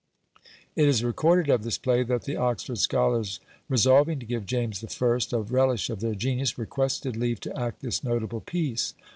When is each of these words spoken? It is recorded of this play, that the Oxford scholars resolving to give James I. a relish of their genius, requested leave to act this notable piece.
It 0.75 0.87
is 0.87 1.03
recorded 1.03 1.47
of 1.53 1.61
this 1.61 1.77
play, 1.77 2.01
that 2.01 2.23
the 2.23 2.35
Oxford 2.35 2.79
scholars 2.79 3.39
resolving 3.69 4.17
to 4.17 4.25
give 4.25 4.47
James 4.47 4.83
I. 4.83 5.07
a 5.31 5.39
relish 5.43 5.91
of 5.91 5.99
their 5.99 6.15
genius, 6.15 6.57
requested 6.57 7.15
leave 7.15 7.39
to 7.41 7.55
act 7.55 7.81
this 7.81 8.03
notable 8.03 8.41
piece. 8.41 8.95